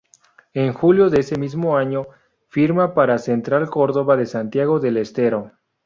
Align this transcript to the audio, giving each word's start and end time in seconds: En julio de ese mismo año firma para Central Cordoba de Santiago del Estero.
En 0.55 0.73
julio 0.73 1.11
de 1.11 1.19
ese 1.19 1.37
mismo 1.37 1.77
año 1.77 2.07
firma 2.49 2.95
para 2.95 3.19
Central 3.19 3.69
Cordoba 3.69 4.17
de 4.17 4.25
Santiago 4.25 4.79
del 4.79 4.97
Estero. 4.97 5.51